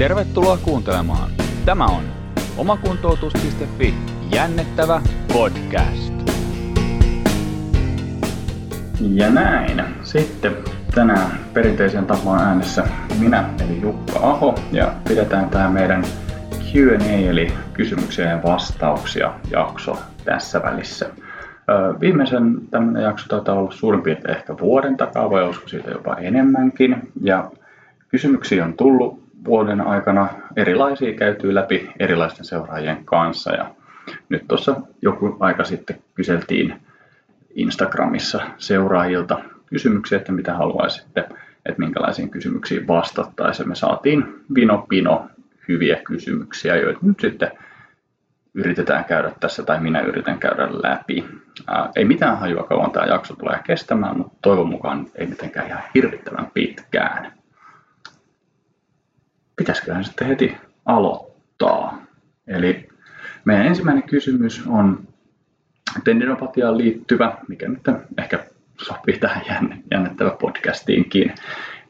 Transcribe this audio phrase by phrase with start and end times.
[0.00, 1.30] Tervetuloa kuuntelemaan.
[1.64, 2.02] Tämä on
[2.58, 3.94] omakuntoutus.fi
[4.34, 5.00] jännettävä
[5.32, 6.12] podcast.
[9.00, 9.82] Ja näin.
[10.02, 10.56] Sitten
[10.94, 12.84] tänään perinteisen tapaan äänessä
[13.18, 16.02] minä eli Jukka Aho ja pidetään tämä meidän
[16.72, 21.10] Q&A eli kysymyksiä ja vastauksia jakso tässä välissä.
[22.00, 27.12] Viimeisen tämmöinen jakso taitaa olla suurin piirtein ehkä vuoden takaa vai olisiko siitä jopa enemmänkin.
[27.22, 27.50] Ja
[28.08, 33.52] kysymyksiä on tullut vuoden aikana erilaisia käytyy läpi erilaisten seuraajien kanssa.
[33.52, 33.70] Ja
[34.28, 36.80] nyt tuossa joku aika sitten kyseltiin
[37.54, 41.20] Instagramissa seuraajilta kysymyksiä, että mitä haluaisitte,
[41.66, 43.68] että minkälaisiin kysymyksiin vastattaisiin.
[43.68, 45.30] Me saatiin vino pino
[45.68, 47.50] hyviä kysymyksiä, joita nyt sitten
[48.54, 51.24] yritetään käydä tässä, tai minä yritän käydä läpi.
[51.66, 55.82] Ää, ei mitään hajua kauan tämä jakso tulee kestämään, mutta toivon mukaan ei mitenkään ihan
[55.94, 57.39] hirvittävän pitkään.
[59.60, 62.02] Pitäisiköhän sitten heti aloittaa.
[62.46, 62.88] Eli
[63.44, 65.08] meidän ensimmäinen kysymys on
[66.04, 67.80] tendinopatiaan liittyvä, mikä nyt
[68.18, 68.44] ehkä
[68.82, 69.42] sopii tähän
[69.90, 71.34] jännittävä podcastiinkin.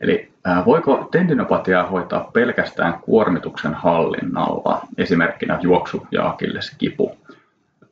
[0.00, 0.32] Eli
[0.66, 6.36] voiko tendinopatiaa hoitaa pelkästään kuormituksen hallinnalla, esimerkkinä juoksu ja
[6.78, 7.16] kipu?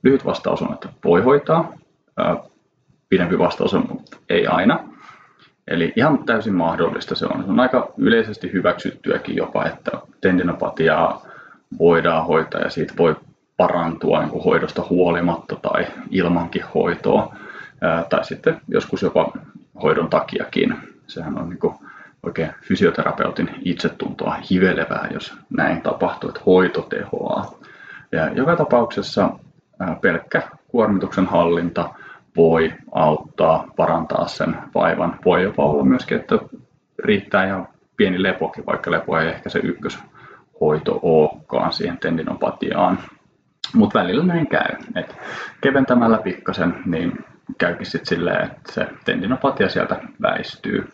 [0.03, 1.73] Lyhyt vastaus on, että voi hoitaa.
[3.09, 4.85] Pidempi vastaus on, että ei aina.
[5.71, 7.45] Eli ihan täysin mahdollista se on.
[7.45, 11.23] Se on aika yleisesti hyväksyttyäkin jopa, että tendinopatiaa
[11.79, 13.17] voidaan hoitaa ja siitä voi
[13.57, 17.37] parantua niin kuin hoidosta huolimatta tai ilmankin hoitoa.
[17.81, 19.33] Ää, tai sitten joskus jopa
[19.83, 20.77] hoidon takiakin.
[21.07, 21.75] Sehän on niin kuin
[22.23, 27.51] oikein fysioterapeutin itsetuntoa hivelevää, jos näin tapahtuu, että hoito tehoaa.
[28.13, 29.31] Ja joka tapauksessa
[30.01, 31.95] pelkkä kuormituksen hallinta
[32.39, 35.19] voi auttaa, parantaa sen vaivan.
[35.25, 36.39] Voi jopa olla myöskin, että
[36.99, 42.99] riittää ihan pieni lepokin, vaikka lepo ei ehkä se ykköshoito olekaan siihen tendinopatiaan.
[43.75, 45.15] Mutta välillä näin käy, että
[45.61, 47.25] keventämällä pikkasen, niin
[47.59, 50.89] käykin sitten silleen, että se tendinopatia sieltä väistyy.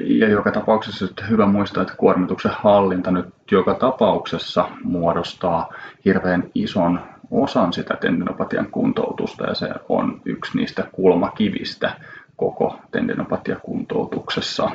[0.00, 5.72] Ja joka tapauksessa että hyvä muistaa, että kuormituksen hallinta nyt joka tapauksessa muodostaa
[6.04, 11.96] hirveän ison osan sitä tendinopatian kuntoutusta ja se on yksi niistä kulmakivistä
[12.36, 14.70] koko tendinopatiakuntoutuksessa,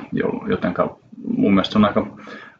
[0.47, 0.73] joten
[1.37, 2.07] mun mielestä on aika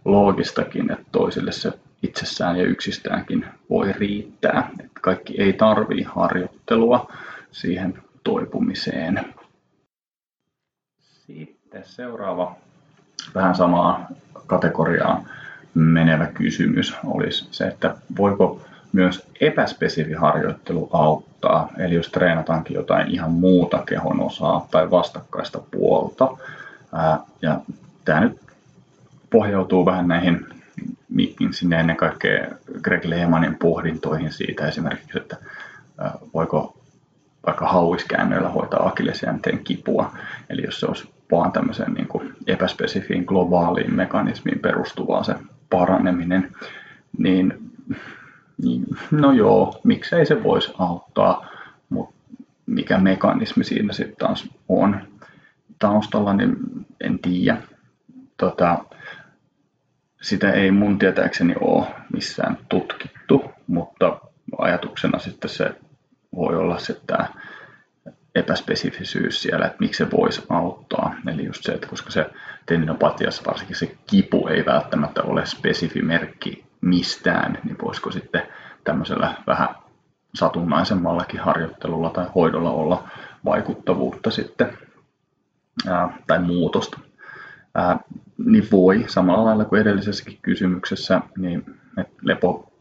[0.06, 1.72] loogistakin, että toisille se
[2.04, 4.72] itsessään ja yksistäänkin voi riittää.
[4.80, 7.12] Että kaikki ei tarvii harjoittelua
[7.52, 9.26] siihen toipumiseen.
[11.00, 12.56] Sitten seuraava
[13.36, 14.08] vähän samaa
[14.48, 15.24] kategoriaan
[15.74, 18.62] menevä kysymys olisi se, että voiko
[18.92, 26.38] myös epäspesifi harjoittelu auttaa, eli jos treenataankin jotain ihan muuta kehon osaa tai vastakkaista puolta.
[27.42, 27.60] ja
[28.06, 28.40] tämä nyt
[29.30, 30.46] pohjautuu vähän näihin
[31.52, 32.48] sinne ennen kaikkea
[32.82, 35.38] Greg Lehmanin pohdintoihin siitä esimerkiksi, että
[36.34, 36.78] voiko
[37.46, 40.12] vaikka hauiskäännöillä hoitaa akillesjänteen kipua.
[40.50, 45.36] Eli jos se olisi vaan tämmöiseen niin kuin epäspesifiin globaaliin mekanismiin perustuvaa se
[45.70, 46.52] paraneminen,
[47.18, 47.54] niin,
[48.64, 51.48] niin no joo, miksei se voisi auttaa,
[51.90, 52.16] mutta
[52.66, 55.02] mikä mekanismi siinä sitten taas on
[55.80, 56.56] taustalla, niin
[57.02, 57.62] en tiedä.
[58.38, 58.78] Tota,
[60.22, 64.20] sitä ei mun tietääkseni ole missään tutkittu, mutta
[64.58, 65.76] ajatuksena sitten se
[66.36, 67.28] voi olla se tämä
[68.36, 71.16] epäspesifisyys siellä, että miksi se voisi auttaa.
[71.28, 72.26] Eli just se, että koska se
[72.66, 78.42] tendinopatiassa varsinkin se kipu ei välttämättä ole spesifi merkki mistään, niin voisiko sitten
[78.84, 79.70] tämmöisellä vähän
[80.36, 83.08] satunnaisemmallakin harjoittelulla tai hoidolla olla
[83.46, 84.78] vaikuttavuutta sitten
[85.88, 87.00] ää, tai muutosta.
[87.76, 88.00] Ää,
[88.46, 91.80] niin voi samalla lailla kuin edellisessäkin kysymyksessä, niin
[92.22, 92.72] lepo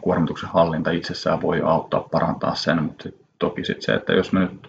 [0.00, 4.68] kuormituksen hallinta itsessään voi auttaa parantaa sen, mutta toki sitten se, että jos me nyt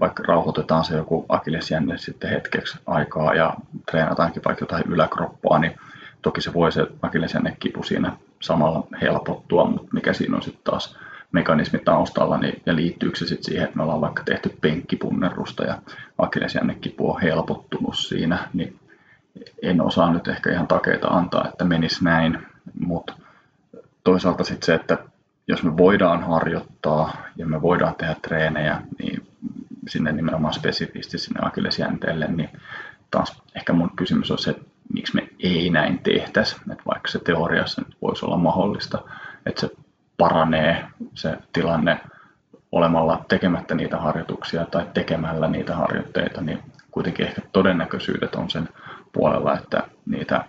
[0.00, 3.54] vaikka rauhoitetaan se joku akillesjänne sitten hetkeksi aikaa ja
[3.90, 5.76] treenataankin vaikka jotain yläkroppaa, niin
[6.22, 6.86] toki se voi se
[7.60, 10.98] kipu siinä samalla helpottua, mutta mikä siinä on sitten taas
[11.32, 15.78] mekanismi taustalla niin, ja liittyykö se sitten siihen, että me ollaan vaikka tehty penkkipunnerusta ja
[16.80, 18.78] kipu on helpottunut siinä, niin
[19.62, 22.46] en osaa nyt ehkä ihan takeita antaa, että menisi näin,
[22.80, 23.12] mutta
[24.04, 24.98] toisaalta sitten se, että
[25.48, 29.26] jos me voidaan harjoittaa ja me voidaan tehdä treenejä, niin
[29.88, 32.50] sinne nimenomaan spesifisti sinne akillesjänteelle, niin
[33.10, 37.18] taas ehkä mun kysymys on se, että miksi me ei näin tehtäisi, että vaikka se
[37.18, 38.98] teoriassa nyt voisi olla mahdollista,
[39.46, 39.70] että se
[40.16, 42.00] paranee se tilanne
[42.72, 46.58] olemalla tekemättä niitä harjoituksia tai tekemällä niitä harjoitteita, niin
[46.90, 48.68] kuitenkin ehkä todennäköisyydet on sen
[49.12, 50.44] puolella, että niitä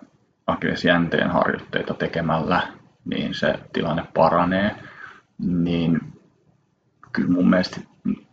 [0.47, 2.67] akillesjänteen harjoitteita tekemällä,
[3.05, 4.75] niin se tilanne paranee,
[5.37, 5.99] niin
[7.11, 7.81] kyllä mun mielestä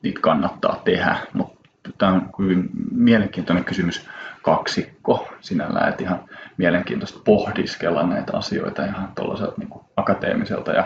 [0.03, 1.59] niitä kannattaa tehdä, mutta
[1.99, 4.09] tämä on hyvin mielenkiintoinen kysymys
[4.43, 6.21] kaksikko sinällään, että ihan
[6.57, 10.85] mielenkiintoista pohdiskella näitä asioita ihan tuollaiselta niin akateemiselta ja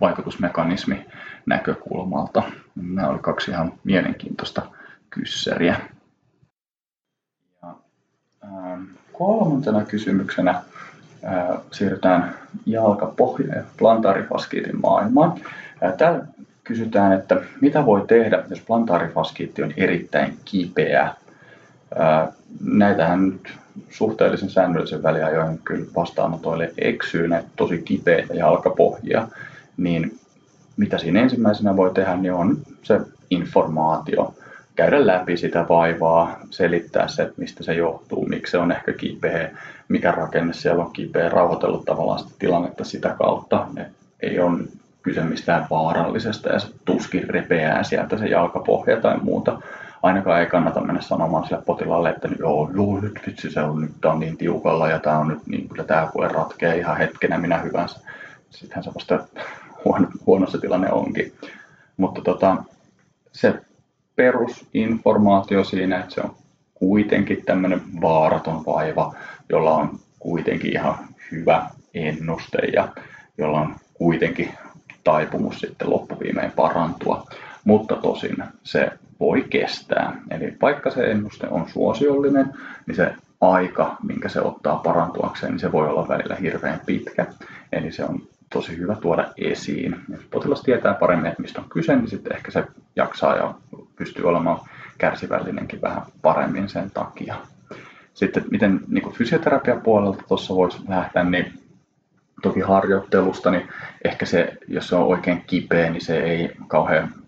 [0.00, 1.06] vaikutusmekanismi
[1.46, 2.42] näkökulmalta.
[2.74, 4.62] Nämä oli kaksi ihan mielenkiintoista
[5.10, 5.76] kyssäriä.
[7.62, 7.74] Ja,
[8.44, 8.82] ähm,
[9.12, 12.34] kolmantena kysymyksenä äh, siirrytään
[12.66, 15.32] jalkapohja- ja plantaarifaskiitin maailmaan.
[15.84, 16.24] Äh, täällä
[16.64, 21.02] kysytään, että mitä voi tehdä, jos plantaarifaskiitti on erittäin kipeä.
[21.02, 22.28] Äh,
[22.60, 23.58] näitähän nyt
[23.90, 29.28] suhteellisen säännöllisen väliajoin kyllä vastaanotoille eksyy näitä tosi kipeitä jalkapohjia,
[29.76, 30.18] niin
[30.76, 33.00] mitä siinä ensimmäisenä voi tehdä, niin on se
[33.30, 34.34] informaatio.
[34.76, 39.50] Käydä läpi sitä vaivaa, selittää se, että mistä se johtuu, miksi se on ehkä kipeä,
[39.88, 43.66] mikä rakenne siellä on kipeä, rauhoitellut tavallaan sitä tilannetta sitä kautta.
[43.76, 44.60] Et ei ole
[45.02, 49.62] kyse mistään vaarallisesta ja se tuskin repeää sieltä se jalkapohja tai muuta.
[50.02, 54.04] Ainakaan ei kannata mennä sanomaan sille potilaalle, että joo, joo nyt vitsi se on, nyt
[54.04, 57.58] on niin tiukalla ja tämä on nyt niin, kyllä tämä puhe ratkea ihan hetkenä minä
[57.58, 58.00] hyvänsä.
[58.50, 59.26] Sittenhän se vasta
[59.84, 61.32] huono, huono se tilanne onkin.
[61.96, 62.64] Mutta tota,
[63.32, 63.54] se
[64.16, 66.34] perusinformaatio siinä, että se on
[66.74, 69.14] kuitenkin tämmöinen vaaraton vaiva,
[69.48, 70.96] jolla on kuitenkin ihan
[71.32, 72.88] hyvä ennuste ja
[73.38, 74.50] jolla on kuitenkin
[75.04, 77.26] taipumus sitten loppuviimein parantua.
[77.64, 78.90] Mutta tosin se
[79.22, 80.16] voi kestää.
[80.30, 82.52] Eli vaikka se ennuste on suosiollinen,
[82.86, 87.26] niin se aika, minkä se ottaa parantuakseen, niin se voi olla välillä hirveän pitkä.
[87.72, 88.22] Eli se on
[88.52, 89.96] tosi hyvä tuoda esiin.
[90.08, 92.64] Jos potilas tietää paremmin, että mistä on kyse, niin sitten ehkä se
[92.96, 93.54] jaksaa ja
[93.96, 94.60] pystyy olemaan
[94.98, 97.34] kärsivällinenkin vähän paremmin sen takia.
[98.14, 101.52] Sitten miten niin fysioterapian puolelta tuossa voisi lähteä, niin
[102.42, 103.68] toki harjoittelusta, niin
[104.04, 107.21] ehkä se, jos se on oikein kipeä, niin se ei kauhean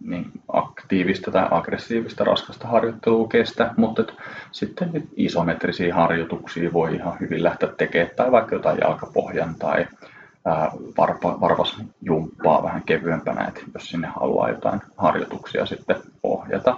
[0.00, 4.04] niin aktiivista tai aggressiivista raskasta harjoittelua kestä, mutta
[4.52, 9.86] sitten isometrisiä harjoituksia voi ihan hyvin lähteä tekemään, tai vaikka jotain jalkapohjan tai
[10.98, 16.76] varpa, varvasjumppaa vähän kevyempänä, että jos sinne haluaa jotain harjoituksia sitten ohjata.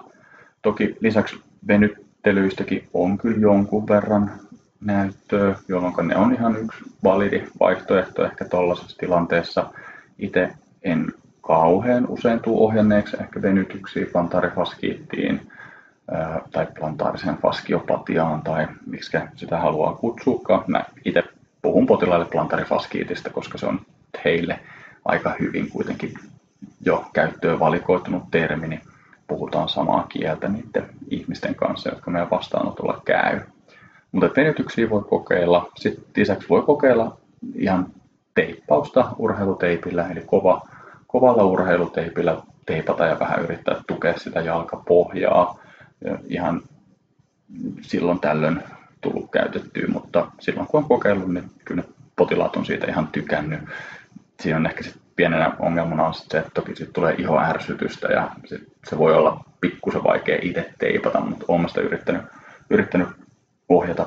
[0.62, 4.30] Toki lisäksi venyttelyistäkin on kyllä jonkun verran
[4.80, 9.70] näyttöä, jolloin ne on ihan yksi validi vaihtoehto ehkä tuollaisessa tilanteessa.
[10.18, 10.50] Itse
[10.82, 11.12] en
[11.50, 15.50] kauhean usein tuu ohjanneeksi ehkä venytyksiä plantaarifaskiittiin
[16.52, 20.64] tai plantaariseen faskiopatiaan tai miksi sitä haluaa kutsuukaan.
[20.66, 21.22] Mä itse
[21.62, 23.80] puhun potilaille plantarifaskiitista, koska se on
[24.24, 24.60] heille
[25.04, 26.14] aika hyvin kuitenkin
[26.80, 28.82] jo käyttöön valikoitunut termi, niin
[29.26, 33.40] puhutaan samaa kieltä niiden ihmisten kanssa, jotka meidän vastaanotolla käy.
[34.12, 35.70] Mutta venytyksiä voi kokeilla.
[35.76, 37.16] Sitten lisäksi voi kokeilla
[37.54, 37.86] ihan
[38.34, 40.68] teippausta urheiluteipillä, eli kova,
[41.12, 42.36] kovalla urheiluteipillä
[42.66, 45.58] teipata ja vähän yrittää tukea sitä jalkapohjaa.
[46.04, 46.62] Ja ihan
[47.82, 48.62] silloin tällöin
[49.00, 51.82] tullut käytettyä, mutta silloin kun on kokeillut, niin kyllä
[52.16, 53.60] potilaat on siitä ihan tykännyt.
[54.40, 58.30] Siinä on ehkä sit pienenä ongelmana on sit se, että toki siitä tulee ihoärsytystä ja
[58.44, 62.22] sit se voi olla pikkusen vaikea itse teipata, mutta olen sitä yrittänyt,
[62.70, 63.08] yrittänyt
[63.68, 64.06] ohjata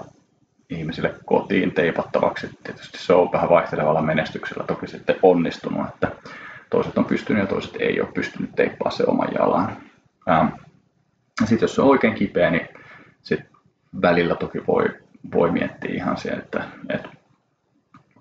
[0.70, 2.50] ihmisille kotiin teipattavaksi.
[2.64, 6.12] Tietysti se on vähän vaihtelevalla menestyksellä toki sitten onnistunut, että
[6.74, 9.78] toiset on pystynyt ja toiset ei ole pystynyt teippaa se oman jalan.
[10.30, 10.48] Ähm,
[11.40, 12.68] sitten jos se on oikein kipeä, niin
[13.22, 13.40] sit
[14.02, 14.86] välillä toki voi,
[15.34, 17.10] voi miettiä ihan se, että, että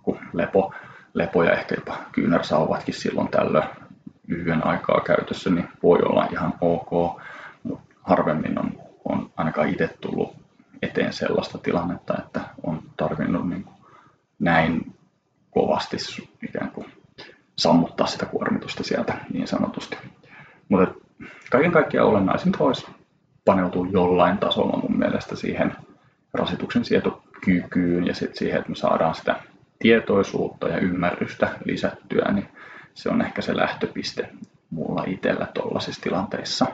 [0.02, 0.74] kun lepo,
[1.14, 3.68] lepo ja ehkä jopa kyynärsauvatkin silloin tällöin
[4.26, 7.20] lyhyen aikaa käytössä, niin voi olla ihan ok,
[7.62, 8.72] mutta harvemmin on,
[9.04, 10.36] on ainakaan itse tullut
[10.82, 13.76] eteen sellaista tilannetta, että on tarvinnut niin kuin
[14.38, 14.94] näin
[15.50, 15.96] kovasti
[16.42, 17.01] ikään kuin
[17.58, 19.96] sammuttaa sitä kuormitusta sieltä niin sanotusti.
[20.68, 20.94] Mutta
[21.50, 22.86] kaiken kaikkiaan olennaisinta olisi
[23.44, 25.76] paneutua jollain tasolla mun mielestä siihen
[26.34, 29.36] rasituksen sietokykyyn ja sitten siihen, että me saadaan sitä
[29.78, 32.48] tietoisuutta ja ymmärrystä lisättyä, niin
[32.94, 34.28] se on ehkä se lähtöpiste
[34.70, 36.66] mulla itsellä tuollaisissa tilanteissa.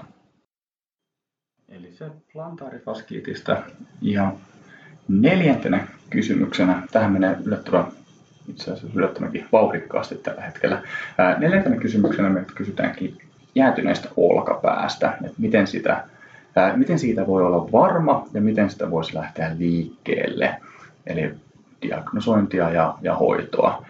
[1.68, 3.62] Eli se plantaarifaskiitista
[4.02, 4.32] ja
[5.08, 7.86] neljäntenä kysymyksenä, tähän menee yllättävän
[8.48, 10.82] itse asiassa yllättävänkin vauhdikkaasti tällä hetkellä.
[11.38, 13.18] Neljäntenä kysymyksenä me kysytäänkin
[13.54, 16.04] jäätyneestä olkapäästä, että miten sitä
[16.76, 20.60] miten siitä voi olla varma ja miten sitä voisi lähteä liikkeelle,
[21.06, 21.34] eli
[21.82, 23.84] diagnosointia ja, ja hoitoa.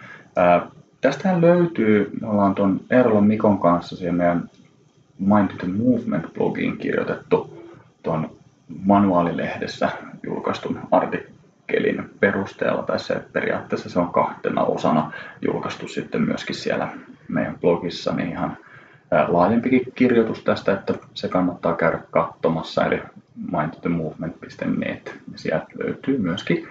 [1.00, 4.50] tästähän löytyy, me ollaan tuon Eerolan Mikon kanssa siihen meidän
[5.18, 7.64] Mind the Movement-blogiin kirjoitettu
[8.02, 8.30] tuon
[8.84, 9.88] manuaalilehdessä
[10.22, 11.37] julkaistun artik-
[11.68, 16.88] artikkelin perusteella, tai se periaatteessa se on kahtena osana julkaistu sitten myöskin siellä
[17.28, 18.56] meidän blogissa, niin ihan
[19.28, 23.02] laajempikin kirjoitus tästä, että se kannattaa käydä katsomassa, eli
[23.52, 26.68] mindthemovement.net, sieltä löytyy myöskin.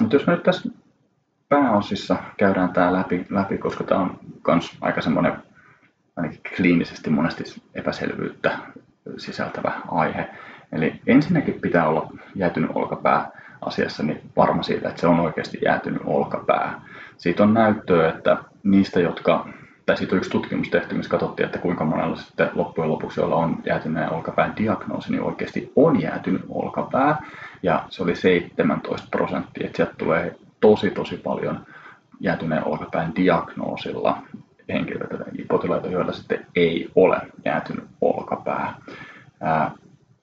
[0.00, 0.68] Mutta jos me nyt tässä
[1.48, 5.32] pääosissa käydään tämä läpi, läpi, koska tämä on myös aika semmoinen
[6.16, 8.58] ainakin kliinisesti monesti epäselvyyttä
[9.16, 10.28] sisältävä aihe.
[10.74, 16.02] Eli ensinnäkin pitää olla jäätynyt olkapää asiassa niin varma siitä, että se on oikeasti jäätynyt
[16.04, 16.80] olkapää.
[17.16, 19.48] Siitä on näyttöä, että niistä, jotka,
[19.86, 23.36] tai siitä on yksi tutkimus tehty, missä katsottiin, että kuinka monella sitten loppujen lopuksi, joilla
[23.36, 27.22] on jäätyneen olkapään diagnoosi, niin oikeasti on jäätynyt olkapää.
[27.62, 31.66] Ja se oli 17 prosenttia, että sieltä tulee tosi tosi paljon
[32.20, 34.22] jäätyneen olkapään diagnoosilla
[34.68, 38.74] henkilöitä tai potilaita, joilla sitten ei ole jäätynyt olkapää.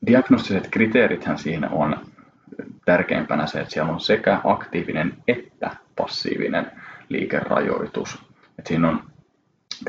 [0.05, 1.96] Diagnostiset kriteerithän siinä on
[2.86, 6.72] tärkeimpänä se, että siellä on sekä aktiivinen että passiivinen
[7.10, 8.25] liikerajoitus.
[8.60, 9.03] Et siinä on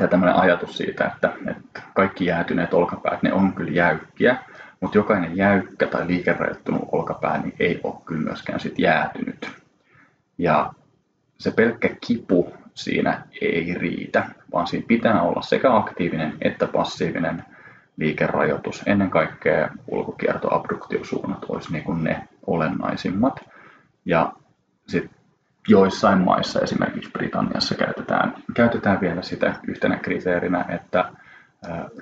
[0.09, 4.37] tämä ajatus siitä, että, että kaikki jäätyneet olkapäät, ne on kyllä jäykkiä,
[4.79, 9.51] mutta jokainen jäykkä tai liikerajoittunut olkapää niin ei ole kyllä myöskään sit jäätynyt.
[10.37, 10.73] Ja
[11.37, 17.43] se pelkkä kipu siinä ei riitä, vaan siinä pitää olla sekä aktiivinen että passiivinen
[17.97, 18.83] liikerajoitus.
[18.85, 23.49] Ennen kaikkea ulkokiertoabduktiosuunnat olisi niin kuin ne olennaisimmat.
[24.05, 24.33] Ja
[24.87, 25.17] sitten
[25.67, 31.11] joissain maissa, esimerkiksi Britanniassa, käytetään, käytetään vielä sitä yhtenä kriteerinä, että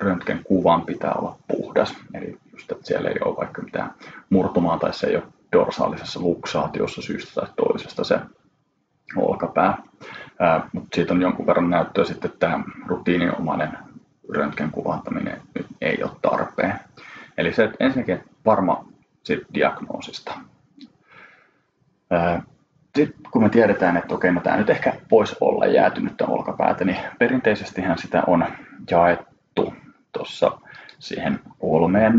[0.00, 1.94] röntgenkuvan pitää olla puhdas.
[2.14, 3.94] Eli just, että siellä ei ole vaikka mitään
[4.30, 8.18] murtumaa tai se ei ole dorsaalisessa luksaatiossa syystä tai toisesta se
[9.16, 9.82] olkapää.
[10.72, 12.64] Mutta siitä on jonkun verran näyttöä sitten, että tämä
[14.28, 16.74] rutiininomainen röntgenkuvantaminen nyt ei ole tarpeen.
[17.38, 18.84] Eli se, että ensinnäkin varma
[19.22, 20.32] sit diagnoosista.
[22.96, 26.96] Sitten kun me tiedetään, että okei, no tämä nyt ehkä voisi olla jäätynyttä olkapäätä, niin
[27.18, 28.46] perinteisestihän sitä on
[28.90, 29.74] jaettu
[30.12, 30.58] tuossa
[30.98, 32.14] siihen kolmeen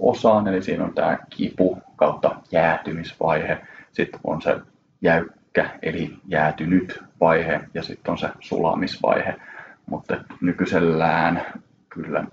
[0.00, 4.56] osaan, eli siinä on tämä kipu kautta jäätymisvaihe, sitten on se
[5.02, 9.34] jäykkä eli jäätynyt vaihe ja sitten on se sulamisvaihe,
[9.88, 11.42] mutta nykyisellään
[11.88, 12.24] kyllä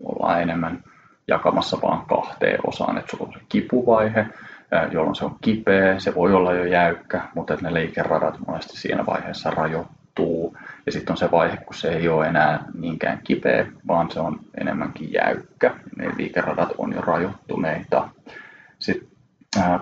[0.00, 0.84] ollaan enemmän
[1.28, 4.26] jakamassa vaan kahteen osaan, että sulla on se kipuvaihe,
[4.92, 9.50] jolloin se on kipeä, se voi olla jo jäykkä, mutta ne liikeradat monesti siinä vaiheessa
[9.50, 10.56] rajoittuu.
[10.86, 14.40] Ja sitten on se vaihe, kun se ei ole enää niinkään kipeä, vaan se on
[14.60, 15.74] enemmänkin jäykkä.
[15.96, 18.08] Ne liikeradat on jo rajoittuneita.
[18.78, 19.08] Sitten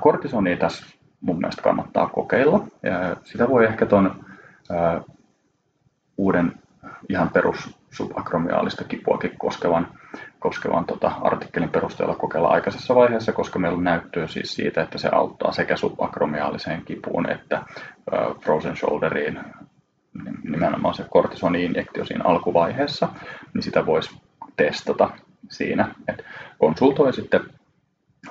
[0.00, 0.87] kortisonia tässä
[1.20, 2.66] mun mielestä kannattaa kokeilla.
[3.25, 4.25] Sitä voi ehkä tuon
[6.16, 6.52] uuden
[7.09, 9.88] ihan perus subakromiaalista kipuakin koskevan,
[10.38, 15.09] koskevan tota, artikkelin perusteella kokeilla aikaisessa vaiheessa, koska meillä on näyttöä siis siitä, että se
[15.12, 19.40] auttaa sekä subakromiaaliseen kipuun että uh, frozen shoulderiin,
[20.45, 23.09] nimenomaan se kortisoni-injektio siinä alkuvaiheessa,
[23.55, 24.21] niin sitä voisi
[24.57, 25.11] testata
[25.50, 25.95] siinä.
[26.09, 26.25] Et
[26.59, 27.40] konsultoi sitten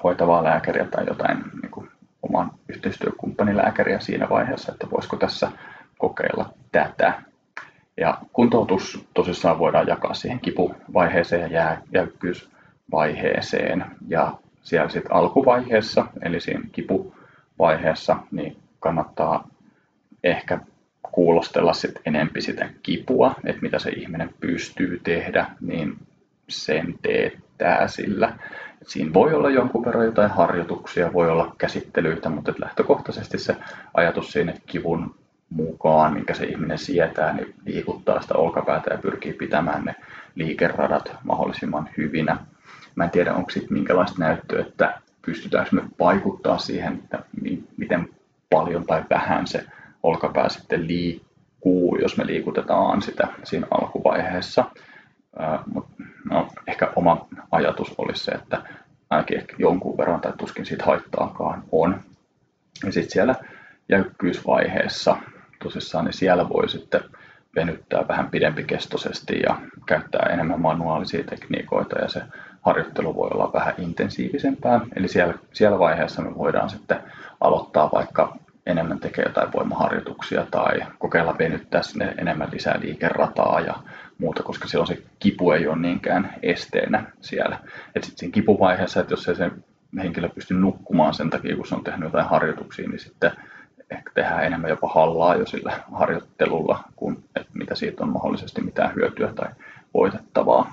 [0.03, 1.89] hoitavaa lääkäriä tai jotain niin kuin
[2.21, 5.51] oman yhteistyökumppanilääkäriä siinä vaiheessa, että voisiko tässä
[5.97, 7.21] kokeilla tätä.
[7.97, 13.85] Ja kuntoutus tosissaan voidaan jakaa siihen kipuvaiheeseen ja jäykkyysvaiheeseen.
[14.07, 19.47] Ja siellä sitten alkuvaiheessa, eli siinä kipuvaiheessa, niin kannattaa
[20.23, 20.59] ehkä
[21.11, 25.97] kuulostella sit enempi sitä kipua, että mitä se ihminen pystyy tehdä, niin
[26.49, 28.33] sen teettää sillä.
[28.87, 33.55] Siinä voi olla jonkun verran jotain harjoituksia, voi olla käsittelyitä, mutta lähtökohtaisesti se
[33.93, 35.15] ajatus siinä, että kivun
[35.49, 39.95] mukaan, minkä se ihminen sietää, niin liikuttaa sitä olkapäätä ja pyrkii pitämään ne
[40.35, 42.37] liikeradat mahdollisimman hyvinä.
[42.95, 47.19] Mä en tiedä, onko sitten minkälaista näyttöä, että pystytäänkö me vaikuttaa siihen, että
[47.77, 48.09] miten
[48.49, 49.65] paljon tai vähän se
[50.03, 54.65] olkapää sitten liikkuu, jos me liikutetaan sitä siinä alkuvaiheessa.
[56.29, 58.61] No, ehkä oma ajatus olisi se, että
[59.09, 62.01] ainakin ehkä jonkun verran tai tuskin siitä haittaakaan on.
[62.85, 63.35] Ja sitten siellä
[63.89, 65.17] jäykkyysvaiheessa
[65.63, 67.01] tosissaan, niin siellä voi sitten
[67.55, 72.21] venyttää vähän pidempikestoisesti ja käyttää enemmän manuaalisia tekniikoita ja se
[72.61, 74.79] harjoittelu voi olla vähän intensiivisempää.
[74.95, 76.97] Eli siellä, siellä vaiheessa me voidaan sitten
[77.41, 83.75] aloittaa vaikka enemmän tekee jotain voimaharjoituksia tai kokeilla venyttää sinne enemmän lisää liikerataa ja
[84.17, 87.59] muuta, koska silloin se kipu ei ole niinkään esteenä siellä.
[87.95, 89.51] Et sitten siinä kipuvaiheessa, että jos ei se
[89.97, 93.31] henkilö pysty nukkumaan sen takia, kun se on tehnyt jotain harjoituksia, niin sitten
[93.91, 98.95] ehkä tehdään enemmän jopa hallaa jo sillä harjoittelulla, kuin että mitä siitä on mahdollisesti mitään
[98.95, 99.47] hyötyä tai
[99.93, 100.71] voitettavaa.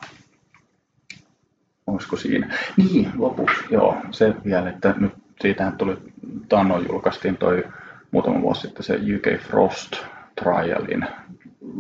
[1.87, 2.55] Olisiko siinä?
[2.77, 5.97] Niin, lopuksi, joo, se vielä, että nyt siitähän tuli,
[6.49, 7.65] taannoin julkaistiin toi
[8.11, 9.93] muutama vuosi sitten se UK Frost
[10.41, 11.07] Trialin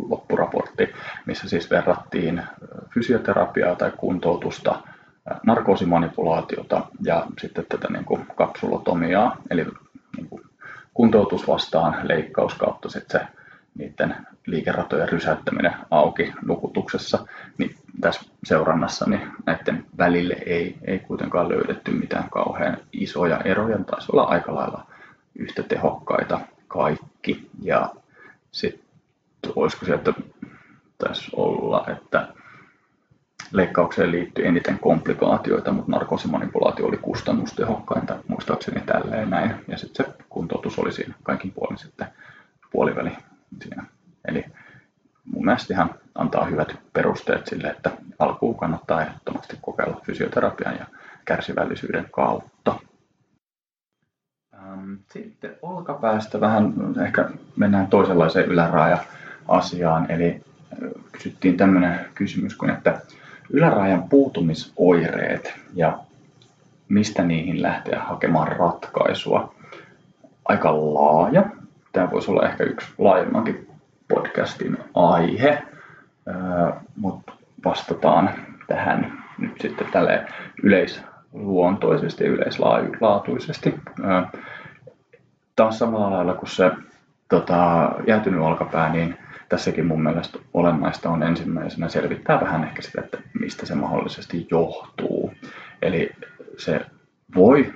[0.09, 0.89] loppuraportti,
[1.27, 2.43] missä siis verrattiin
[2.95, 4.83] fysioterapiaa tai kuntoutusta,
[5.47, 9.67] narkoosimanipulaatiota ja sitten tätä niin kuin kapsulotomiaa, eli
[11.05, 13.27] kuntoutus vastaan leikkaus kautta sitten se
[13.75, 17.27] niiden liikeratojen rysäyttäminen auki nukutuksessa,
[17.59, 24.07] niin tässä seurannassa niin näiden välille ei, ei kuitenkaan löydetty mitään kauhean isoja eroja, taisi
[24.13, 24.87] olla aika lailla
[25.39, 27.51] yhtä tehokkaita kaikki.
[27.63, 27.91] Ja
[28.53, 30.13] sitten olisiko sieltä
[30.99, 32.29] tässä olla, että
[33.55, 39.55] leikkaukseen liittyy eniten komplikaatioita, mutta narkoosimanipulaatio oli kustannustehokkainta, muistaakseni tälleen näin.
[39.69, 42.07] Ja sitten se kuntoutus oli siinä kaikin puolin sitten
[42.73, 43.11] puoliväli
[43.63, 43.85] siinä.
[44.29, 44.45] Eli
[45.25, 50.87] mun mielestä ihan antaa hyvät perusteet sille, että alkuun kannattaa ehdottomasti kokeilla fysioterapian ja
[51.25, 52.75] kärsivällisyyden kautta.
[55.13, 56.75] Sitten olkapäästä vähän
[57.07, 60.41] ehkä mennään toisenlaiseen yläraaja-asiaan, eli
[61.13, 63.01] kysyttiin tämmöinen kysymys kuin, että
[63.51, 65.99] ylärajan puutumisoireet ja
[66.89, 69.55] mistä niihin lähteä hakemaan ratkaisua.
[70.45, 71.45] Aika laaja.
[71.93, 73.69] Tämä voisi olla ehkä yksi laajemmankin
[74.09, 75.63] podcastin aihe,
[76.97, 77.33] mutta
[77.65, 78.31] vastataan
[78.67, 80.27] tähän nyt sitten tälle
[80.63, 83.75] yleisluontoisesti ja yleislaatuisesti.
[85.57, 86.71] Tämä on samalla lailla kuin se
[87.29, 89.19] tota, jäätynyt olkapää, niin
[89.55, 95.33] tässäkin mun mielestä olennaista on ensimmäisenä selvittää vähän ehkä sitä, että mistä se mahdollisesti johtuu.
[95.83, 96.11] Eli
[96.59, 96.81] se
[97.35, 97.73] voi,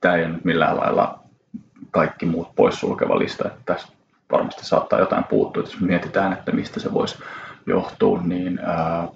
[0.00, 1.18] tämä ei nyt millään lailla
[1.90, 3.88] kaikki muut poissulkeva lista, että tässä
[4.32, 7.18] varmasti saattaa jotain puuttua, jos mietitään, että mistä se voisi
[7.66, 9.08] johtua, niin ää,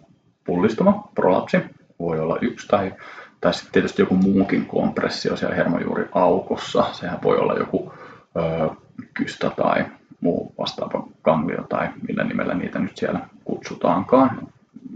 [0.44, 1.58] pullistuma, prolapsi
[1.99, 2.94] voi olla yksi tai,
[3.40, 6.84] tai sitten tietysti joku muukin kompressio siellä hermojuuriaukossa.
[6.93, 7.93] Sehän voi olla joku
[8.34, 8.75] ää,
[9.14, 9.84] kystä tai
[10.25, 14.49] muu vastaava kangio tai millä nimellä niitä nyt siellä kutsutaankaan.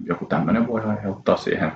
[0.04, 1.72] Joku tämmöinen voi aiheuttaa siihen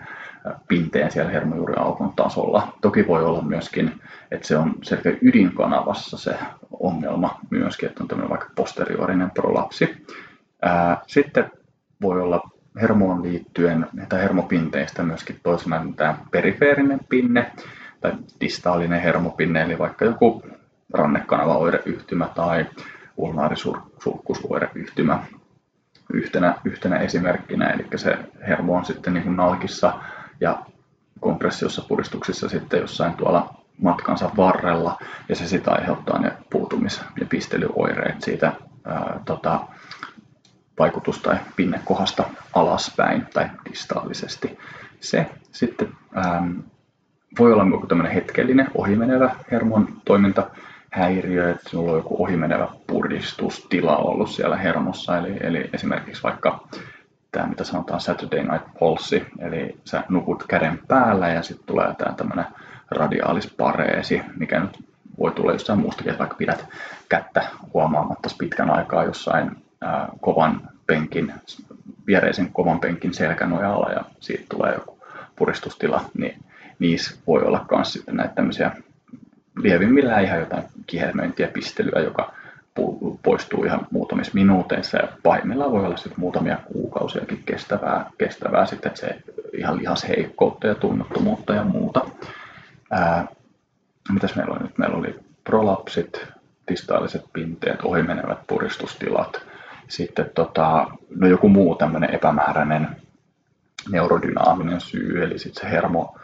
[0.68, 2.72] pinteen siellä hermojuuriaukon tasolla.
[2.80, 6.38] Toki voi olla myöskin, että se on selkeä ydinkanavassa se
[6.80, 10.06] ongelma myöskin, että on tämmöinen vaikka posteriorinen prolapsi.
[11.06, 11.50] Sitten
[12.02, 17.52] voi olla hermoon liittyen tai hermopinteistä myöskin toisena tämä perifeerinen pinne
[18.00, 20.42] tai distaalinen hermopinne, eli vaikka joku
[20.94, 22.66] rannekanavaoireyhtymä tai
[23.16, 25.24] ulnaarisulkkusoireyhtymä
[26.12, 29.92] yhtenä, yhtenä esimerkkinä, eli se hermo on sitten niin kuin nalkissa
[30.40, 30.58] ja
[31.20, 34.98] kompressiossa puristuksissa sitten jossain tuolla matkansa varrella.
[35.28, 38.52] Ja se sitä aiheuttaa ne puutumis- ja pistelyoireet siitä
[38.84, 39.60] ää, tota,
[40.78, 44.58] vaikutus- tai pinnekohdasta alaspäin tai distaalisesti.
[45.00, 46.42] Se sitten ää,
[47.38, 50.50] voi olla joku tämmöinen hetkellinen ohimenevä hermon toiminta,
[50.92, 56.68] häiriö, että sinulla on joku ohimenevä puristustila ollut siellä hermossa, eli, eli esimerkiksi vaikka
[57.32, 62.14] tämä, mitä sanotaan Saturday Night Pulse, eli sä nukut käden päällä ja sitten tulee tämä
[62.14, 62.46] tämmöinen
[62.90, 64.78] radiaalispareesi, mikä nyt
[65.18, 66.66] voi tulla jostain muustakin, että vaikka pidät
[67.08, 69.50] kättä huomaamatta pitkän aikaa jossain
[69.80, 71.32] ää, kovan penkin,
[72.06, 74.98] viereisen kovan penkin selkänojalla ja siitä tulee joku
[75.36, 76.44] puristustila, niin
[76.78, 78.70] niissä voi olla myös sitten näitä tämmöisiä
[79.56, 82.32] lievimmillään ihan jotain kihelmöintiä, pistelyä, joka
[83.22, 89.22] poistuu ihan muutamissa minuuteissa ja pahimmillaan voi olla sitten muutamia kuukausiakin kestävää, kestävää sitten se
[89.52, 92.00] ihan lihasheikkoutta ja tunnottomuutta ja muuta.
[92.90, 93.26] Ää,
[94.12, 94.78] mitäs meillä oli nyt?
[94.78, 96.26] Meillä oli prolapsit,
[96.70, 99.42] distaaliset pinteet, ohimenevät puristustilat,
[99.88, 100.86] sitten tota,
[101.16, 102.88] no joku muu tämmöinen epämääräinen
[103.90, 106.18] neurodynaaminen syy, eli sitten se hermo,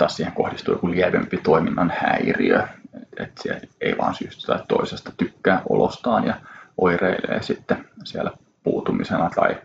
[0.00, 2.68] taas siihen kohdistuu joku lievempi toiminnan häiriö,
[3.16, 6.34] että ei vaan syystä tai toisesta tykkää olostaan ja
[6.78, 8.30] oireilee sitten siellä
[8.62, 9.56] puutumisena tai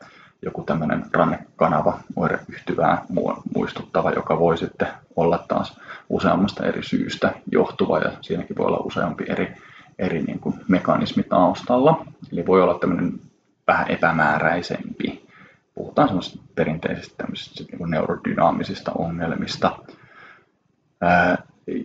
[0.42, 3.06] joku tämmöinen rannekanava oireyhtyvää
[3.56, 9.26] muistuttava, joka voi sitten olla taas useammasta eri syystä johtuva ja siinäkin voi olla useampi
[9.28, 9.56] eri,
[10.00, 12.06] eri niin kuin mekanismi taustalla.
[12.32, 13.20] Eli voi olla tämmöinen
[13.68, 15.26] vähän epämääräisempi.
[15.76, 19.80] Puhutaan semmoisista perinteisistä tämmöisistä niin kuin neurodynaamisista ongelmista.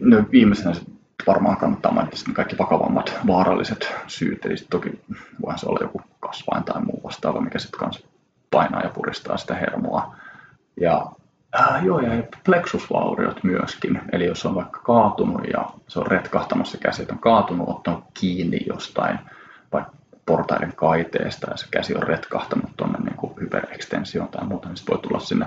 [0.01, 0.75] No viimeisenä
[1.27, 5.01] varmaan kannattaa mainita kaikki vakavammat vaaralliset syyt, eli toki
[5.43, 8.07] voihan se olla joku kasvain tai muu vastaava, mikä sitten kanssa
[8.51, 10.17] painaa ja puristaa sitä hermoa.
[10.81, 11.07] Ja
[11.61, 17.07] äh, joo, ja plexusvauriot myöskin, eli jos on vaikka kaatunut ja se on retkahtamassa käsi,
[17.13, 19.19] on kaatunut, ottanut kiinni jostain
[19.73, 19.93] vaikka
[20.27, 25.21] portaiden kaiteesta ja se käsi on retkahtanut tuonne niin hyperekstensioon tai muuta, niin voi tulla
[25.21, 25.47] sinne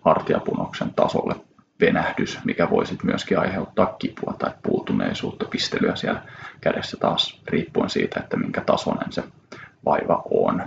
[0.00, 1.34] hartiapunoksen tasolle
[1.80, 6.22] venähdys, mikä voisi myöskin aiheuttaa kipua tai puutuneisuutta, pistelyä siellä
[6.60, 9.24] kädessä taas riippuen siitä, että minkä tasoinen se
[9.84, 10.62] vaiva on.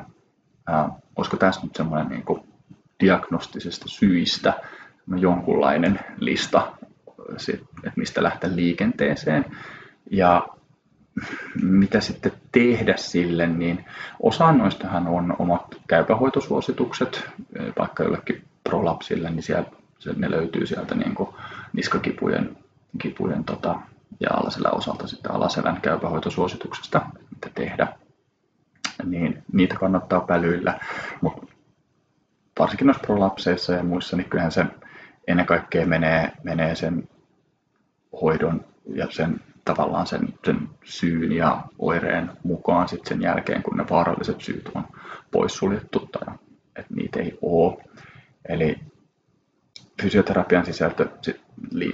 [0.67, 2.41] Ää, olisiko tässä nyt semmoinen niin kuin
[2.99, 4.53] diagnostisesta syistä
[5.17, 6.71] jonkunlainen lista,
[7.83, 9.45] että mistä lähteä liikenteeseen.
[10.11, 10.47] Ja
[11.61, 13.85] mitä sitten tehdä sille, niin
[14.19, 17.29] osa noistahan on omat käypähoitosuositukset,
[17.79, 19.65] vaikka jollekin prolapsille, niin siellä,
[20.15, 21.29] ne löytyy sieltä niin kuin
[21.73, 22.57] niskakipujen
[22.97, 23.79] kipujen, tota,
[24.19, 27.87] ja alaselän osalta sitten alaselän käypähoitosuosituksesta, mitä tehdä.
[29.05, 30.79] Niin niitä kannattaa pälyillä,
[31.21, 31.47] mutta
[32.59, 34.65] varsinkin noissa prolapseissa ja muissa, niin kyllähän se
[35.27, 37.09] ennen kaikkea menee, menee sen
[38.21, 43.85] hoidon ja sen tavallaan sen, sen syyn ja oireen mukaan sitten sen jälkeen, kun ne
[43.89, 44.83] vaaralliset syyt on
[45.31, 46.35] poissuljettu tai
[46.75, 47.83] että niitä ei ole.
[48.49, 48.79] Eli
[50.01, 51.07] fysioterapian sisältö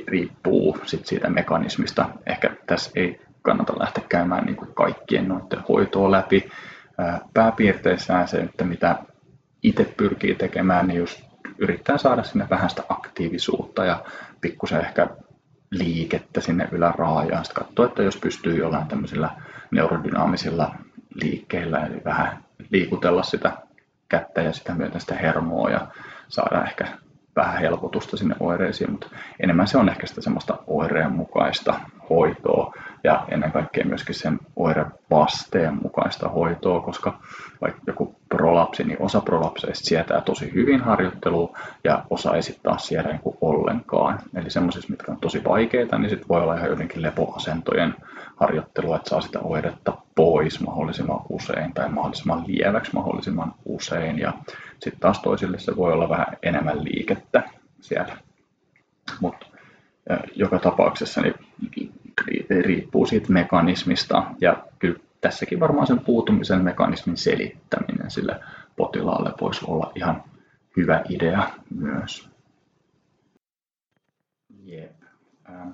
[0.07, 2.09] riippuu sit siitä mekanismista.
[2.25, 6.49] Ehkä tässä ei kannata lähteä käymään niin kuin kaikkien noiden hoitoa läpi.
[7.33, 8.95] Pääpiirteissään se, että mitä
[9.63, 11.21] itse pyrkii tekemään, niin just
[11.57, 14.03] yrittää saada sinne vähän sitä aktiivisuutta ja
[14.41, 15.07] pikkusen ehkä
[15.71, 17.45] liikettä sinne yläraajaan.
[17.45, 19.29] Sitten katsoa, että jos pystyy jollain tämmöisillä
[19.71, 20.75] neurodynaamisilla
[21.21, 23.51] liikkeillä, eli vähän liikutella sitä
[24.09, 25.87] kättä ja sitä myötä sitä hermoa ja
[26.27, 26.87] saada ehkä
[27.35, 29.07] vähän helpotusta sinne oireisiin, mutta
[29.39, 35.79] enemmän se on ehkä sitä semmoista oireen mukaista hoitoa ja ennen kaikkea myöskin sen oirevasteen
[35.81, 37.19] mukaista hoitoa, koska
[37.61, 42.87] vaikka joku prolapsi, niin osa prolapseista sietää tosi hyvin harjoittelua ja osa ei sitten taas
[42.87, 44.19] siedä niin ollenkaan.
[44.35, 47.95] Eli semmoisissa, mitkä on tosi vaikeita, niin sitten voi olla ihan jotenkin lepoasentojen
[48.35, 54.19] harjoittelua, että saa sitä oiretta pois mahdollisimman usein tai mahdollisimman lieväksi mahdollisimman usein.
[54.19, 54.33] Ja
[54.79, 57.43] sitten taas toisille se voi olla vähän enemmän liikettä
[57.81, 58.17] siellä.
[59.19, 59.45] Mutta
[60.35, 61.35] joka tapauksessa niin
[62.61, 68.39] riippuu siitä mekanismista ja kyllä tässäkin varmaan sen puutumisen mekanismin selittäminen sille
[68.75, 70.23] potilaalle voisi olla ihan
[70.77, 72.29] hyvä idea myös.
[74.63, 74.91] Jep.
[75.49, 75.69] Ähm,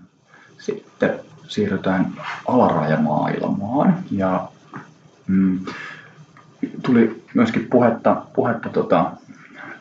[0.57, 2.13] sitten siirrytään
[2.47, 4.47] alarajamaailmaan ja
[5.27, 5.59] mm,
[6.83, 9.11] tuli myöskin puhetta, puhetta tota,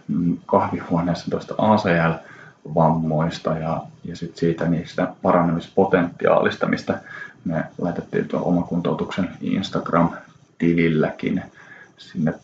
[0.08, 1.54] mm, kahvihuoneessa tuosta
[2.66, 7.00] ACL-vammoista ja, ja sit siitä niistä paranemispotentiaalista, mistä
[7.44, 11.42] me laitettiin tuon omakuntoutuksen Instagram-tililläkin
[11.98, 12.34] sinne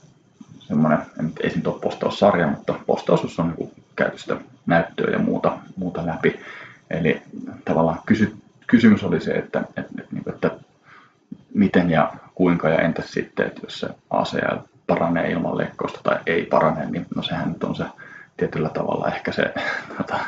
[0.59, 0.99] semmoinen,
[1.43, 6.07] ei se nyt ole postaussarja, mutta postaus on niin käyty sitä näyttöä ja muuta, muuta
[6.07, 6.41] läpi.
[6.91, 7.23] Eli
[7.65, 8.35] tavallaan kysy,
[8.67, 10.51] kysymys oli se, että, että, että, niinku, että
[11.55, 14.57] miten ja kuinka ja entäs sitten, että jos se ACL
[14.87, 17.85] paranee ilman leikkausta tai ei parane, niin no sehän nyt on se
[18.43, 19.55] tietyllä tavalla ehkä se
[19.97, 20.19] tota,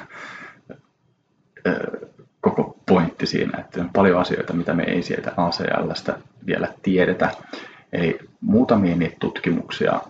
[2.40, 7.30] koko pointti siinä, että on paljon asioita, mitä me ei sieltä ACLstä vielä tiedetä.
[7.92, 10.00] Eli muutamia niitä tutkimuksia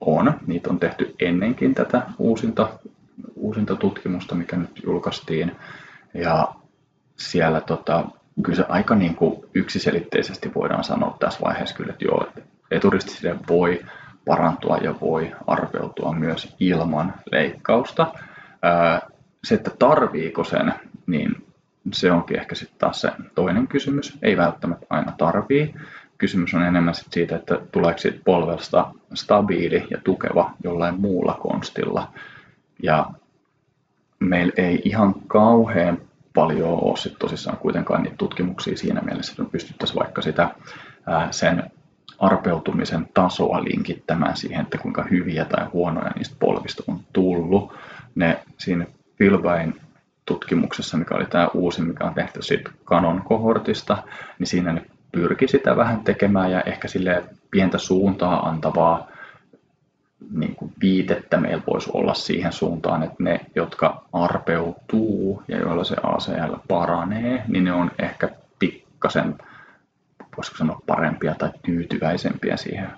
[0.00, 2.68] on, niitä on tehty ennenkin tätä uusinta,
[3.34, 5.56] uusinta tutkimusta, mikä nyt julkaistiin.
[6.14, 6.48] Ja
[7.16, 8.04] siellä tota,
[8.42, 13.36] kyllä se aika niin kuin yksiselitteisesti voidaan sanoa tässä vaiheessa kyllä, että joo, että eturistiside
[13.48, 13.80] voi
[14.28, 18.12] parantua ja voi arveutua myös ilman leikkausta.
[19.44, 20.74] Se, että tarviiko sen,
[21.06, 21.46] niin
[21.92, 24.18] se onkin ehkä sitten taas se toinen kysymys.
[24.22, 25.74] Ei välttämättä aina tarvii.
[26.18, 32.12] Kysymys on enemmän sit siitä, että tuleeko siitä polvelsta stabiili ja tukeva jollain muulla konstilla.
[32.82, 33.06] Ja
[34.18, 35.98] meillä ei ihan kauhean
[36.34, 40.48] paljon ole sit tosissaan kuitenkaan niitä tutkimuksia siinä mielessä, että me pystyttäisiin vaikka sitä
[41.30, 41.70] sen
[42.18, 47.74] arpeutumisen tasoa linkittämään siihen, että kuinka hyviä tai huonoja niistä polvista on tullut.
[48.14, 48.86] Ne siinä
[49.18, 49.80] Pilvain
[50.26, 54.02] tutkimuksessa, mikä oli tämä uusi, mikä on tehty siitä Canon kohortista,
[54.38, 59.06] niin siinä ne pyrki sitä vähän tekemään ja ehkä sille pientä suuntaa antavaa
[60.30, 65.96] niin kuin viitettä meillä voisi olla siihen suuntaan, että ne, jotka arpeutuu ja joilla se
[66.02, 68.28] ACL paranee, niin ne on ehkä
[68.58, 69.38] pikkasen,
[70.38, 72.90] voisiko sanoa parempia tai tyytyväisempiä siihen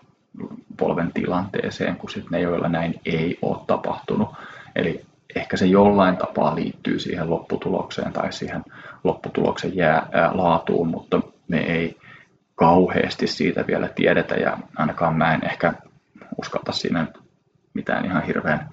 [0.76, 4.28] polven tilanteeseen kuin sitten ne, joilla näin ei ole tapahtunut.
[4.76, 8.62] Eli ehkä se jollain tapaa liittyy siihen lopputulokseen tai siihen
[9.04, 11.96] lopputuloksen jää, ää, laatuun, mutta me ei
[12.54, 15.74] kauheasti siitä vielä tiedetä ja ainakaan mä en ehkä
[16.38, 17.06] uskalta siinä
[17.74, 18.68] mitään ihan hirveän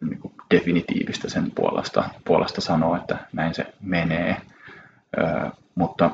[0.00, 4.36] niin kuin definitiivistä sen puolesta, puolesta sanoa, että näin se menee.
[5.18, 6.10] Ö, mutta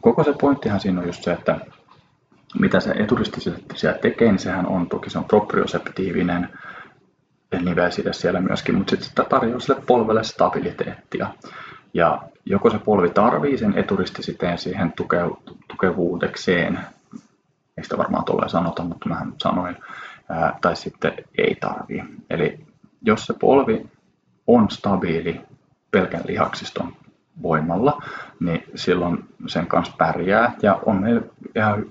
[0.00, 1.60] koko se pointtihan siinä on just se, että
[2.60, 3.40] mitä se eturisti
[3.74, 6.48] siellä tekee, niin sehän on toki se on proprioseptiivinen
[7.62, 11.26] nivelside siellä myöskin, mutta sitten sitä tarjoaa sille polvelle stabiliteettia.
[11.94, 14.92] Ja joko se polvi tarvii sen eturistisiteen siihen
[15.68, 16.80] tukevuudekseen,
[17.76, 19.76] ei sitä varmaan tulee sanota, mutta mä sanoin,
[20.28, 22.04] ää, tai sitten ei tarvii.
[22.30, 22.66] Eli
[23.02, 23.86] jos se polvi
[24.46, 25.40] on stabiili
[25.90, 26.92] pelkän lihaksiston
[27.42, 28.02] voimalla,
[28.40, 30.52] niin silloin sen kanssa pärjää.
[30.62, 31.22] Ja on meillä
[31.54, 31.84] ihan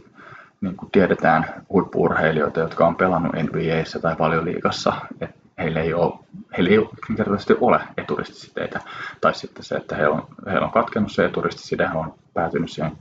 [0.61, 6.13] niin kuin tiedetään huippuurheilijoita, jotka on pelannut NBAssä tai valioliigassa, että heillä ei ole,
[6.57, 8.79] heillä ei yksinkertaisesti ole eturistisiteitä.
[9.21, 12.91] Tai sitten se, että he on, heillä on katkennut se eturistiside, he on päätynyt siihen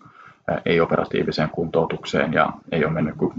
[0.67, 3.33] ei-operatiiviseen kuntoutukseen ja ei ole mennyt kuin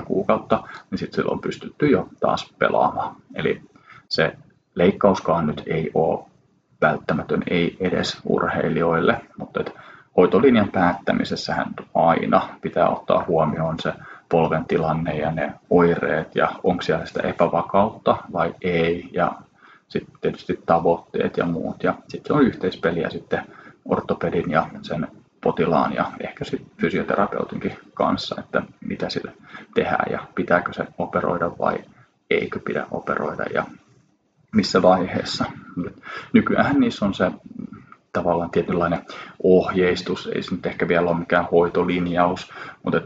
[0.00, 3.16] 2-3 kuukautta, niin sitten silloin on pystytty jo taas pelaamaan.
[3.34, 3.62] Eli
[4.08, 4.36] se
[4.74, 6.24] leikkauskaan nyt ei ole
[6.82, 9.74] välttämätön, ei edes urheilijoille, mutta et
[10.16, 13.92] hoitolinjan päättämisessähän aina pitää ottaa huomioon se
[14.28, 19.32] polven tilanne ja ne oireet ja onko siellä sitä epävakautta vai ei ja
[19.88, 21.82] sitten tietysti tavoitteet ja muut.
[21.82, 23.42] Ja sitten on yhteispeliä sitten
[23.84, 25.08] ortopedin ja sen
[25.40, 29.32] potilaan ja ehkä sitten fysioterapeutinkin kanssa, että mitä sille
[29.74, 31.78] tehdään ja pitääkö se operoida vai
[32.30, 33.44] eikö pidä operoida.
[33.54, 33.64] Ja
[34.52, 35.44] missä vaiheessa.
[36.32, 37.30] Nykyään niissä on se
[38.12, 39.04] tavallaan tietynlainen
[39.42, 43.00] ohjeistus, ei se nyt ehkä vielä ole mikään hoitolinjaus, mutta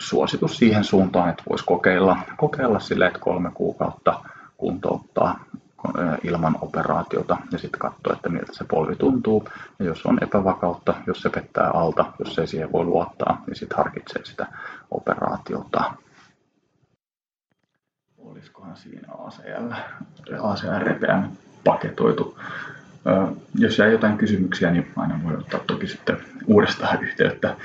[0.00, 4.20] suositus siihen suuntaan, että voisi kokeilla, kokeilla sille, että kolme kuukautta
[4.56, 5.44] kuntouttaa
[6.24, 9.48] ilman operaatiota ja sitten katsoa, että miltä se polvi tuntuu.
[9.78, 13.76] Ja jos on epävakautta, jos se pettää alta, jos ei siihen voi luottaa, niin sitten
[13.78, 14.46] harkitsee sitä
[14.90, 15.94] operaatiota.
[18.32, 19.72] Olisikohan siinä ACL,
[20.42, 20.94] ACR
[21.64, 22.38] paketoitu
[23.54, 26.16] jos jää jotain kysymyksiä, niin aina voi ottaa toki sitten
[26.46, 27.56] uudestaan yhteyttä.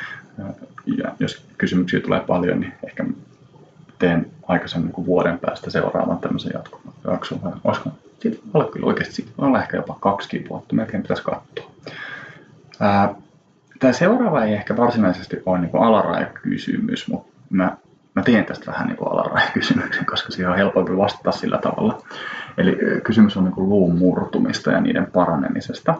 [0.85, 3.05] Ja jos kysymyksiä tulee paljon, niin ehkä
[3.99, 7.39] teen aikaisemmin kuin vuoden päästä seuraavan tämmöisen jatkojakson.
[7.63, 11.71] Olisiko siitä olla kyllä oikeasti siitä olla ehkä jopa kaksi vuotta, melkein pitäisi katsoa.
[13.79, 17.77] Tämä seuraava ei ehkä varsinaisesti ole niin alarajakysymys, mutta mä
[18.31, 22.01] teen tästä vähän niin alarajakysymyksen, koska siihen on helpompi vastata sillä tavalla.
[22.57, 25.95] Eli kysymys on niin luun murtumista ja niiden paranemisesta.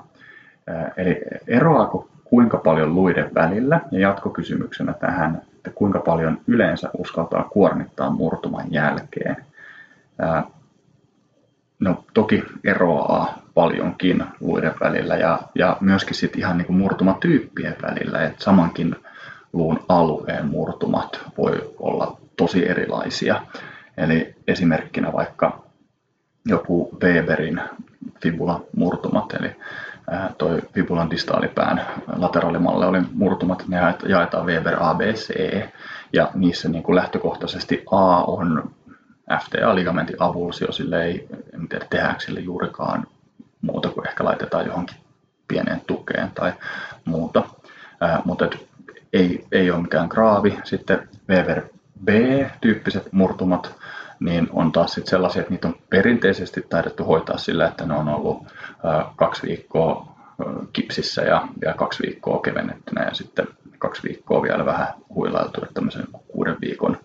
[0.98, 8.10] Eli eroaako kuinka paljon luiden välillä ja jatkokysymyksenä tähän, että kuinka paljon yleensä uskaltaa kuormittaa
[8.10, 9.36] murtuman jälkeen.
[11.80, 18.24] No toki eroaa paljonkin luiden välillä ja, ja myöskin sit ihan niin kuin murtumatyyppien välillä,
[18.24, 18.96] että samankin
[19.58, 23.42] luun alueen murtumat voi olla tosi erilaisia.
[23.98, 25.64] Eli esimerkkinä vaikka
[26.46, 27.62] joku Weberin
[28.22, 29.56] fibula-murtumat, eli
[30.38, 31.82] toi fibulan distaalipään
[32.46, 35.30] oli murtumat, ne jaetaan Weber ABC,
[36.14, 38.72] ja niissä niin kuin lähtökohtaisesti A on
[39.32, 43.08] FTA-ligamentin avulsio, sille ei en tiedä tehdäänkö sille juurikaan
[43.62, 44.98] muuta kuin ehkä laitetaan johonkin
[45.48, 46.54] pieneen tukeen tai
[47.06, 47.44] muuta.
[48.26, 48.48] Mutta
[49.18, 50.60] ei, ei ole mikään graavi.
[50.64, 51.62] Sitten Weber
[52.04, 53.76] B-tyyppiset murtumat,
[54.20, 58.10] niin on taas sit sellaisia, että niitä on perinteisesti taidettu hoitaa sillä, että ne on
[58.10, 58.48] ollut
[59.16, 60.18] kaksi viikkoa
[60.74, 63.48] kipsissä ja, ja kaksi viikkoa kevennettynä ja sitten
[63.80, 66.98] kaksi viikkoa vielä vähän huilailtu, että tämmöisen kuuden viikon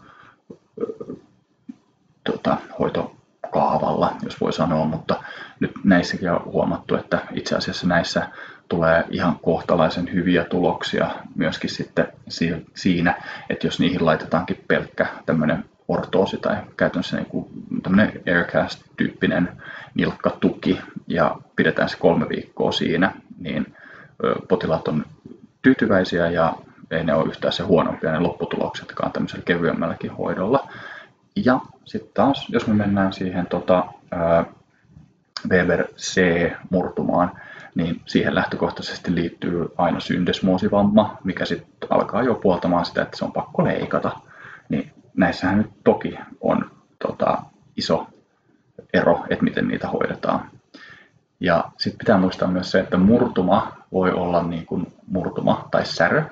[2.25, 5.23] tota, hoitokaavalla, jos voi sanoa, mutta
[5.61, 8.29] nyt näissäkin on huomattu, että itse asiassa näissä
[8.73, 12.09] tulee ihan kohtalaisen hyviä tuloksia myöskin sitten
[12.75, 13.15] siinä,
[13.51, 17.47] että jos niihin laitetaankin pelkkä tämmöinen ortoosi tai käytännössä niin kuin
[17.83, 19.49] tämmöinen Aircast-tyyppinen
[19.95, 23.75] nilkkatuki ja pidetään se kolme viikkoa siinä, niin
[24.49, 25.05] potilaat on
[25.63, 26.55] tyytyväisiä ja
[26.91, 30.69] ei ne ole yhtään se huonompia ne lopputuloksetkaan tämmöisellä kevyemmälläkin hoidolla.
[31.37, 33.85] Ja sitten taas, jos me mennään siihen tota,
[35.49, 37.31] Weber C-murtumaan,
[37.75, 43.33] niin siihen lähtökohtaisesti liittyy aina syndesmoosivamma, mikä sitten alkaa jo puoltamaan sitä, että se on
[43.33, 44.11] pakko leikata.
[44.69, 46.71] Niin näissähän nyt toki on
[47.07, 47.43] tota,
[47.77, 48.07] iso
[48.93, 50.51] ero, että miten niitä hoidetaan.
[51.41, 56.25] Ja sitten pitää muistaa myös se, että murtuma voi olla niin kuin murtuma tai särö.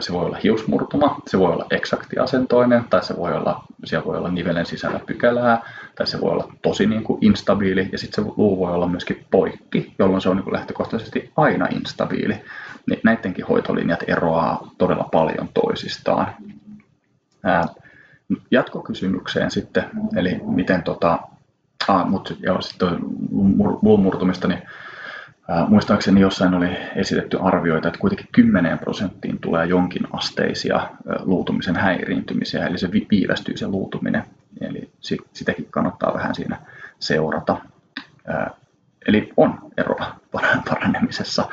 [0.00, 4.30] Se voi olla hiusmurtuma, se voi olla eksaktiasentoinen, tai se voi olla, siellä voi olla
[4.30, 5.62] nivelen sisällä pykälää,
[5.94, 9.26] tai se voi olla tosi niin kuin instabiili, ja sitten se luu voi olla myöskin
[9.30, 12.34] poikki, jolloin se on niin kuin lähtökohtaisesti aina instabiili.
[12.86, 16.34] Niin näidenkin hoitolinjat eroaa todella paljon toisistaan
[18.50, 19.84] jatkokysymykseen sitten,
[20.16, 21.18] eli miten tota,
[21.88, 22.98] ah, mutta joo, sitten
[23.82, 24.62] luumurtumista, niin
[25.68, 30.88] muistaakseni jossain oli esitetty arvioita, että kuitenkin 10 prosenttiin tulee jonkin asteisia
[31.20, 34.24] luutumisen häiriintymisiä, eli se viivästyy se luutuminen,
[34.60, 36.58] eli sit, sitäkin kannattaa vähän siinä
[36.98, 37.56] seurata.
[39.08, 40.14] Eli on eroa
[40.68, 41.48] paranemisessa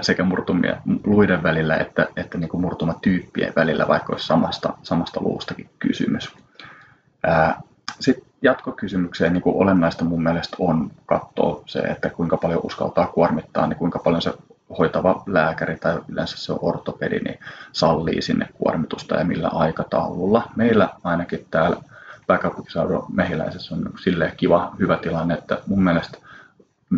[0.00, 5.70] sekä murtumia luiden välillä että, että niin kuin murtumatyyppien välillä, vaikka olisi samasta, samasta luustakin
[5.78, 6.34] kysymys.
[8.00, 13.66] Sitten jatkokysymykseen niin kuin olennaista mun mielestä on katsoa se, että kuinka paljon uskaltaa kuormittaa,
[13.66, 14.32] niin kuinka paljon se
[14.78, 17.38] hoitava lääkäri tai yleensä se on ortopedi, niin
[17.72, 20.50] sallii sinne kuormitusta ja millä aikataululla.
[20.56, 21.76] Meillä ainakin täällä
[22.26, 26.18] pääkaupunkiseudun mehiläisessä on silleen kiva, hyvä tilanne, että mun mielestä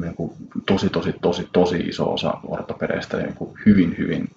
[0.01, 0.33] niin kuin
[0.67, 4.31] tosi, tosi, tosi, tosi iso osa ortopedeistä niin kuin hyvin, hyvin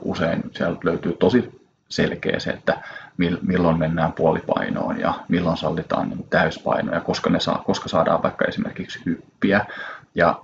[0.00, 2.82] usein sieltä löytyy tosi selkeä se, että
[3.42, 9.00] milloin mennään puolipainoon ja milloin sallitaan niin täyspainoja, koska, ne saa, koska saadaan vaikka esimerkiksi
[9.06, 9.64] hyppiä.
[10.14, 10.40] Ja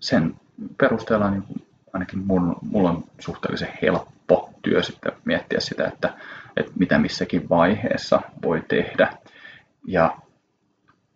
[0.00, 0.34] sen
[0.78, 1.44] perusteella niin
[1.92, 6.14] ainakin mun, mulla on suhteellisen helppo työ sitten miettiä sitä, että,
[6.56, 9.12] että mitä missäkin vaiheessa voi tehdä.
[9.86, 10.16] Ja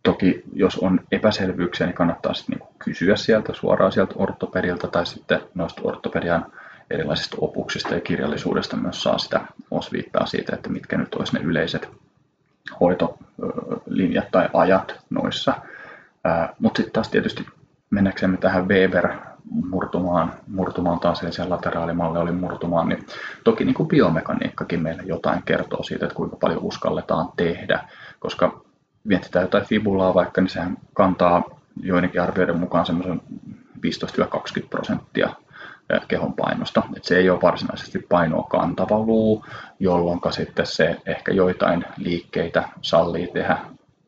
[0.03, 5.41] toki jos on epäselvyyksiä, niin kannattaa sitten niin kysyä sieltä suoraan sieltä ortopedilta tai sitten
[5.55, 6.53] noista ortopedian
[6.93, 11.89] erilaisista opuksista ja kirjallisuudesta myös saa sitä osviittaa siitä, että mitkä nyt olisi ne yleiset
[12.81, 15.55] hoitolinjat tai ajat noissa.
[16.59, 17.47] Mutta sitten taas tietysti
[17.91, 19.09] mennäksemme tähän Weber
[20.49, 23.07] murtumaan, taas lateraalimalli oli murtumaan, niin
[23.45, 28.61] toki niin kuin biomekaniikkakin meille jotain kertoo siitä, että kuinka paljon uskalletaan tehdä, koska
[29.05, 31.43] mietitään jotain fibulaa vaikka, niin sehän kantaa
[31.83, 33.21] joidenkin arvioiden mukaan semmoisen
[33.77, 35.31] 15-20 prosenttia
[36.09, 36.83] kehon painosta.
[36.97, 39.45] Et se ei ole varsinaisesti painoa kantava luu,
[39.81, 43.59] jolloin sitten se ehkä joitain liikkeitä sallii tehdä,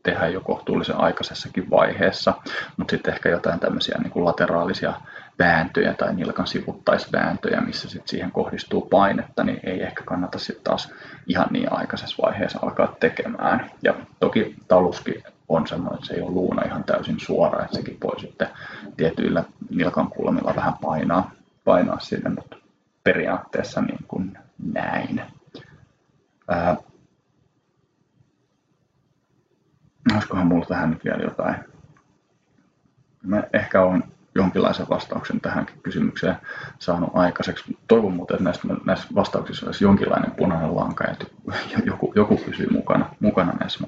[0.02, 2.34] tehdä jo kohtuullisen aikaisessakin vaiheessa,
[2.76, 4.94] mutta sitten ehkä jotain tämmöisiä niin lateraalisia
[5.38, 10.92] vääntöjä tai nilkan sivuttaisvääntöjä, missä sitten siihen kohdistuu painetta, niin ei ehkä kannata sitten taas
[11.26, 13.70] ihan niin aikaisessa vaiheessa alkaa tekemään.
[13.82, 17.98] Ja toki taluski on semmoinen, että se ei ole luuna ihan täysin suora, että sekin
[18.02, 18.48] voi sitten
[18.96, 21.30] tietyillä nilkan kulmilla vähän painaa,
[21.64, 22.56] painaa sinne, mutta
[23.04, 24.38] periaatteessa niin kuin
[24.72, 25.22] näin.
[26.48, 26.76] Ää,
[30.12, 31.56] olisikohan mulla tähän nyt vielä jotain?
[33.22, 36.36] Mä ehkä on jonkinlaisen vastauksen tähän kysymykseen
[36.78, 37.78] saanut aikaiseksi.
[37.88, 41.26] Toivon muuten, että näissä, näissä vastauksissa olisi jonkinlainen punainen lanka, että
[41.86, 43.86] joku, joku pysyy mukana, mukana näissä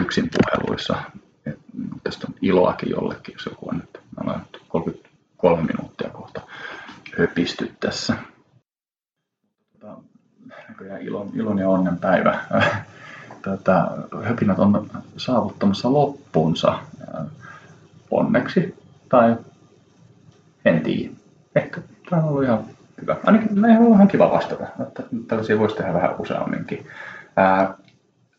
[0.00, 0.96] yksin puheluissa.
[2.04, 6.40] Tästä on iloakin jollekin, jos joku on nyt, olen 33 minuuttia kohta
[7.18, 8.16] höpisty tässä.
[9.72, 9.96] Tota,
[10.68, 12.38] näköjään ilon, ilon ja onnen päivä.
[13.42, 13.86] Tätä,
[14.22, 16.78] höpinät on saavuttamassa loppunsa
[18.10, 18.74] onneksi
[19.08, 19.36] tai
[20.64, 21.14] en tiedä.
[21.54, 22.64] Ehkä tämä on ollut ihan
[23.00, 23.16] hyvä.
[23.24, 26.86] Ainakin näin on ihan kiva vastata, että tällaisia voisi tehdä vähän useamminkin.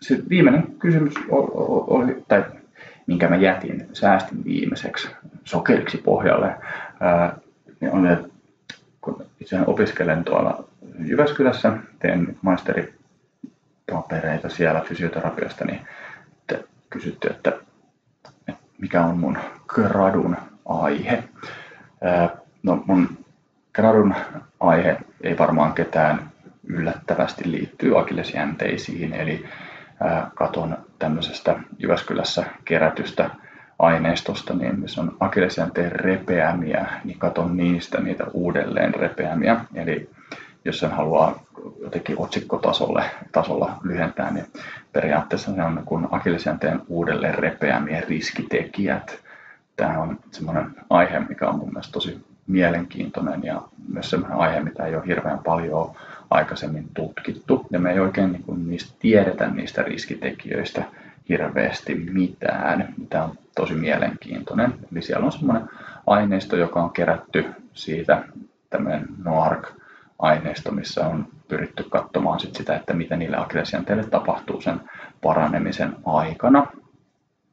[0.01, 2.45] Sitten viimeinen kysymys oli, tai
[3.07, 5.09] minkä mä jätin, säästin viimeiseksi
[5.43, 6.55] sokeriksi pohjalle,
[7.79, 8.36] niin on, että
[9.37, 10.63] kun itse opiskelen tuolla
[10.99, 15.79] Jyväskylässä, teen maisteripapereita siellä fysioterapiasta, niin
[16.89, 17.51] kysytty, että,
[18.47, 21.23] että mikä on mun gradun aihe.
[22.63, 23.25] No mun
[23.73, 24.15] gradun
[24.59, 26.31] aihe ei varmaan ketään
[26.63, 29.45] yllättävästi liittyy akillesjänteisiin, eli
[30.35, 33.29] katon tämmöisestä Jyväskylässä kerätystä
[33.79, 39.59] aineistosta, niin missä on akillesjänteen repeämiä, niin katon niistä niitä uudelleen repeämiä.
[39.75, 40.09] Eli
[40.65, 41.43] jos sen haluaa
[41.81, 44.45] jotenkin otsikkotasolle tasolla lyhentää, niin
[44.93, 49.19] periaatteessa se on kun akillesjänteen uudelleen repeämien riskitekijät.
[49.75, 54.85] Tämä on semmoinen aihe, mikä on mun mielestä tosi mielenkiintoinen ja myös semmoinen aihe, mitä
[54.85, 55.91] ei ole hirveän paljon
[56.29, 57.65] aikaisemmin tutkittu.
[57.71, 60.83] Ja me ei oikein niin kuin niistä tiedetä niistä riskitekijöistä
[61.29, 62.93] hirveästi mitään.
[63.09, 64.73] Tämä on tosi mielenkiintoinen.
[64.91, 65.69] Eli siellä on semmoinen
[66.07, 68.23] aineisto, joka on kerätty siitä
[68.69, 74.81] tämmöinen NOARC-aineisto, missä on pyritty katsomaan sit sitä, että mitä niille aggressianteille tapahtuu sen
[75.21, 76.67] paranemisen aikana.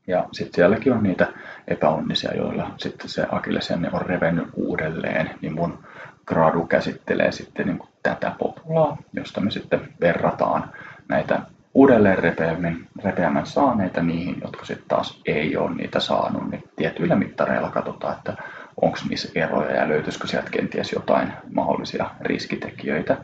[0.07, 1.27] Ja sitten sielläkin on niitä
[1.69, 5.79] epäonnisia, joilla sitten se akillesjänne on revennyt uudelleen, niin mun
[6.27, 10.71] gradu käsittelee sitten niin tätä populaa, josta me sitten verrataan
[11.09, 11.43] näitä
[11.75, 17.71] uudelleen repeämän, repeämän saaneita niihin, jotka sitten taas ei ole niitä saanut, niin tietyillä mittareilla
[17.71, 18.37] katsotaan, että
[18.83, 23.17] onko niissä eroja ja löytyisikö sieltä kenties jotain mahdollisia riskitekijöitä.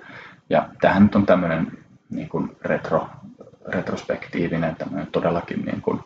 [0.50, 1.66] Ja tämähän nyt on tämmöinen
[2.10, 3.08] niin kuin retro,
[3.68, 6.00] retrospektiivinen, tämmöinen todellakin niin kuin,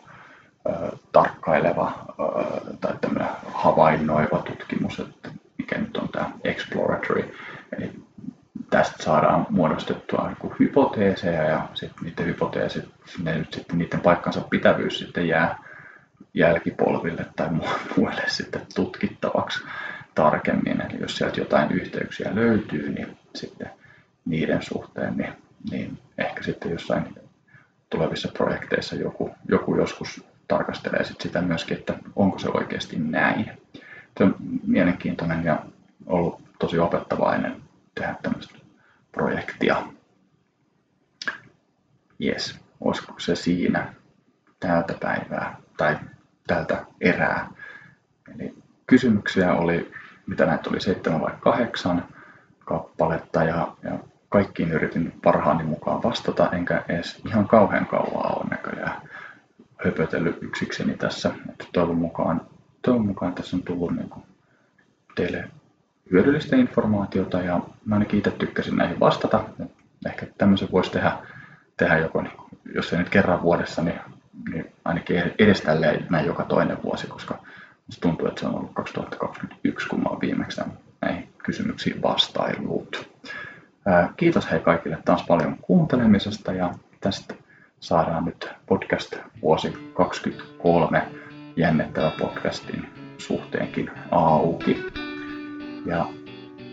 [1.13, 1.93] tarkkaileva
[2.81, 7.35] tai tämmöinen havainnoiva tutkimus, että mikä nyt on tämä exploratory.
[7.79, 8.04] Eli
[8.75, 12.85] tästä saadaan muodostettua niin hypoteeseja ja sitten niiden hypoteesit,
[13.23, 15.59] ne nyt sitten niiden paikkansa pitävyys sitten jää
[16.35, 17.49] jälkipolville tai
[17.97, 19.65] muille sitten tutkittavaksi
[20.15, 20.81] tarkemmin.
[20.81, 23.71] Eli jos sieltä jotain yhteyksiä löytyy, niin sitten
[24.25, 25.33] niiden suhteen, niin,
[25.71, 27.15] niin ehkä sitten jossain
[27.91, 33.51] tulevissa projekteissa joku, joku joskus tarkastelee sit sitä myöskin, että onko se oikeasti näin.
[34.19, 35.59] Se on mielenkiintoinen ja
[36.07, 37.57] ollut tosi opettavainen
[37.95, 38.64] tehdä tämmöistä
[39.15, 39.83] projektia.
[42.19, 43.95] Jes, olisiko se siinä
[44.61, 45.99] tältä päivää tai
[46.47, 47.49] tältä erää.
[48.35, 48.55] Eli
[48.87, 49.93] kysymyksiä oli,
[50.27, 52.05] mitä näitä oli, seitsemän vai kahdeksan
[52.65, 53.99] kappaletta ja, ja
[54.29, 59.03] kaikkiin yritin parhaani mukaan vastata, enkä edes ihan kauhean kauaa ole näköjään
[59.85, 61.31] höpötellyt yksikseni tässä.
[61.51, 62.41] Että toivon mukaan,
[62.83, 64.25] toivon mukaan tässä on tullut niin kuin
[65.15, 65.51] teille
[66.11, 69.45] hyödyllistä informaatiota ja mä ainakin itse tykkäsin näihin vastata.
[70.07, 71.13] Ehkä tämmöisen voisi tehdä,
[71.77, 72.33] tehdä joko, niin,
[72.75, 74.01] jos ei nyt kerran vuodessa, niin,
[74.53, 77.39] niin ainakin edes tälleen näin joka toinen vuosi, koska
[77.87, 80.61] musta tuntuu, että se on ollut 2021, kun mä oon viimeksi
[81.01, 83.09] näihin kysymyksiin vastaillut.
[84.17, 87.35] Kiitos hei kaikille taas paljon kuuntelemisesta ja tästä
[87.81, 91.09] saadaan nyt podcast vuosi 23
[91.57, 92.87] jännittävä podcastin
[93.19, 94.85] suhteenkin auki.
[95.87, 96.07] Ja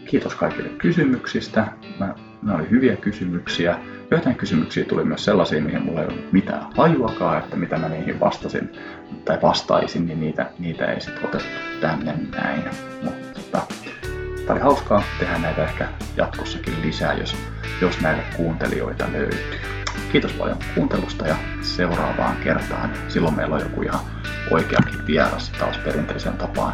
[0.06, 1.68] kiitos kaikille kysymyksistä.
[2.00, 3.80] Mä, ne oli hyviä kysymyksiä.
[4.12, 8.20] Joitain kysymyksiä tuli myös sellaisia, mihin mulla ei ollut mitään hajuakaan, että mitä mä niihin
[8.20, 8.70] vastasin
[9.26, 11.50] tai vastaisin, niin niitä, niitä ei sitten otettu
[11.82, 12.64] tänne näin.
[13.04, 13.62] Mutta
[14.46, 15.88] Tämä oli hauskaa tehdä näitä ehkä
[16.18, 17.36] jatkossakin lisää, jos,
[17.82, 19.60] jos näille kuuntelijoita löytyy.
[20.12, 22.94] Kiitos paljon kuuntelusta ja seuraavaan kertaan.
[23.08, 24.00] Silloin meillä on joku ihan
[24.52, 26.74] oikeakin vieras taas perinteisen tapaan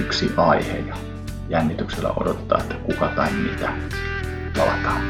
[0.00, 1.13] yksi aihe ja
[1.48, 3.72] jännityksellä odotetaan, että kuka tai mitä.
[4.58, 5.00] Palataan.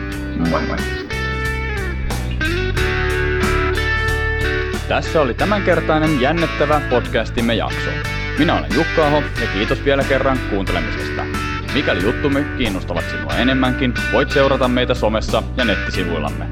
[0.50, 0.76] Moi moi!
[4.88, 7.90] Tässä oli tämänkertainen jännittävä podcastimme jakso.
[8.38, 11.22] Minä olen Jukka Aho ja kiitos vielä kerran kuuntelemisesta.
[11.74, 16.46] Mikäli juttumme kiinnostavat sinua enemmänkin, voit seurata meitä somessa ja nettisivuillamme.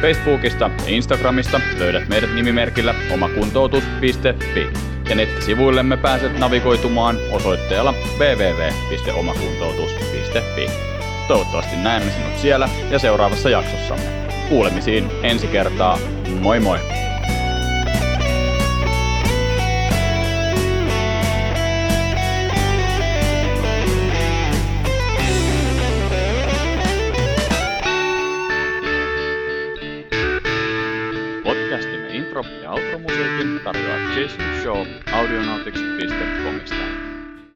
[0.00, 4.70] Facebookista ja Instagramista löydät meidät nimimerkillä omakuntoutus.fi
[5.10, 10.70] ja nettisivuillemme pääset navigoitumaan osoitteella www.omakuntoutus.fi.
[11.28, 14.04] Toivottavasti näemme sinut siellä ja seuraavassa jaksossamme.
[14.48, 15.98] Kuulemisiin ensi kertaa.
[16.40, 16.78] Moi moi!